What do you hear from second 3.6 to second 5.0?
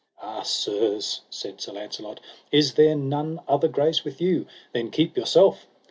grace with you? then